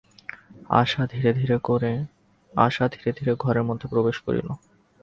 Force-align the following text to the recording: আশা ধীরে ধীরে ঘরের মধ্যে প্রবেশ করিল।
আশা 0.71 1.03
ধীরে 1.07 1.31
ধীরে 3.11 3.33
ঘরের 3.35 3.63
মধ্যে 3.63 3.87
প্রবেশ 3.87 4.17
করিল। 4.19 4.47